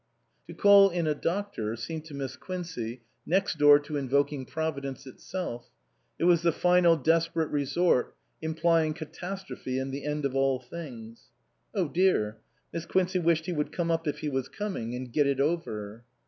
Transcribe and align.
To 0.47 0.53
call 0.55 0.89
in 0.89 1.05
a 1.05 1.13
doctor 1.13 1.75
seemed 1.75 2.05
to 2.05 2.15
Miss 2.15 2.35
Quincey 2.35 3.03
next 3.23 3.59
door 3.59 3.77
to 3.81 3.97
invoking 3.97 4.45
Providence 4.47 5.05
itself; 5.05 5.69
it 6.17 6.23
was 6.23 6.41
the 6.41 6.51
final 6.51 6.97
desperate 6.97 7.51
resort, 7.51 8.15
implying 8.41 8.95
catastrophe 8.95 9.77
and 9.77 9.93
the 9.93 10.03
end 10.03 10.25
of 10.25 10.35
all 10.35 10.59
things. 10.59 11.29
Oh, 11.75 11.87
dear! 11.87 12.37
Miss 12.73 12.87
Quincey 12.87 13.19
wished 13.19 13.45
he 13.45 13.53
would 13.53 13.71
come 13.71 13.91
up 13.91 14.07
if 14.07 14.21
he 14.21 14.29
was 14.29 14.49
coming, 14.49 14.95
and 14.95 15.13
get 15.13 15.27
it 15.27 15.39
over. 15.39 16.03